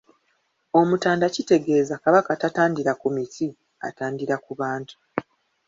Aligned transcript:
Omutanda 0.79 1.25
kitegeeza 1.35 1.95
Kabaka 2.03 2.31
tatandira 2.41 2.91
ku 3.01 3.07
miti, 3.15 3.47
atandira 3.87 4.35
ku 4.43 4.51
bantu. 4.59 4.95